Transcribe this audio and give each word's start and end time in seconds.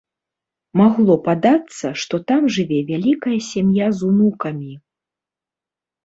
Магло 0.79 1.15
падацца, 1.27 1.87
што 2.03 2.15
там 2.31 2.41
жыве 2.55 2.79
вялікая 2.91 3.35
сям'я 3.49 3.87
з 3.99 4.09
унукамі. 4.09 4.71